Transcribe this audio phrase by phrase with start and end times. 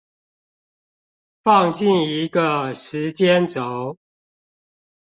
[1.43, 3.97] 放進一個時間軸